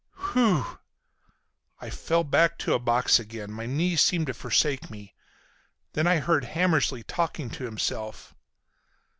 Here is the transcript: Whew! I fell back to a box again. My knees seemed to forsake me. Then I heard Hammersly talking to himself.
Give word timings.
Whew! 0.33 0.65
I 1.79 1.91
fell 1.91 2.23
back 2.23 2.57
to 2.57 2.73
a 2.73 2.79
box 2.79 3.19
again. 3.19 3.51
My 3.51 3.67
knees 3.67 4.01
seemed 4.01 4.25
to 4.25 4.33
forsake 4.33 4.89
me. 4.89 5.13
Then 5.93 6.07
I 6.07 6.17
heard 6.17 6.43
Hammersly 6.43 7.03
talking 7.03 7.51
to 7.51 7.65
himself. 7.65 8.33